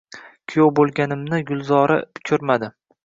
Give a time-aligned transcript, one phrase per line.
[0.53, 1.99] Kuyov bo`lganimni Gulzora
[2.31, 2.73] ko`rmadi